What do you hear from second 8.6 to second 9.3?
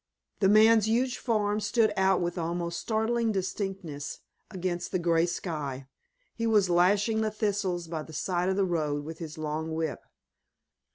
road with